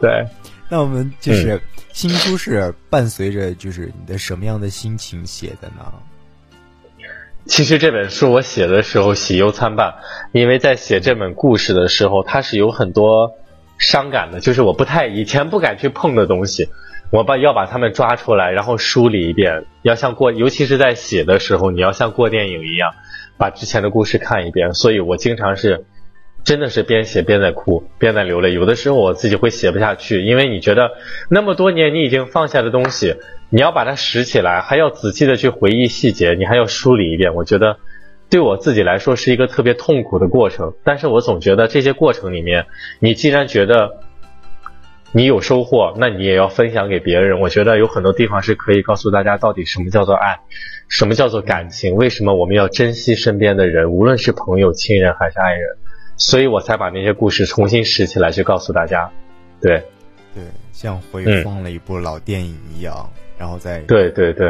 [0.00, 0.26] 对，
[0.70, 1.60] 那我们就是
[1.92, 5.92] 新书是伴随着就是你的什么样的心情写的呢？
[7.44, 9.96] 其实这本书我写的时候喜忧参半，
[10.32, 13.32] 因为在写这本故事的时候，它是有很多
[13.76, 16.68] 伤感的，就是我不太以前不敢去碰的东西，
[17.10, 22.92] 我把要把它们抓出来，然后梳理一遍，要像过，尤其是在写的时候，你要像过电影一样，
[23.36, 25.84] 把之前的故事看一遍，所以我经常是。
[26.42, 28.52] 真的是边写边在哭，边在流泪。
[28.54, 30.90] 有的时候我自己会写不下去，因为你觉得
[31.28, 33.16] 那么多年你已经放下的东西，
[33.50, 37.34] 你要把它拾起来，还要仔细的去回忆细节，你还要梳理一遍。
[37.34, 37.76] 我觉得
[38.30, 40.72] 对我自己来说是一个特别痛苦的过程。
[40.82, 42.66] 但是我总觉得这些过程里面，
[43.00, 43.98] 你既然觉得
[45.12, 47.40] 你有收获，那你也要分享给别人。
[47.40, 50.38] 我觉得有很多地方是可以告诉大家，到底什么叫做爱，
[50.88, 55.76] 什么叫做感情，为什么我们要珍惜身边的人，无论是朋友、亲人还是爱人。
[56.20, 59.10] 所以我才把那些故事重新拾起来，去告诉大家，
[59.60, 59.82] 对，
[60.34, 64.46] 对，像回放了一部老电影一样，然后再对对对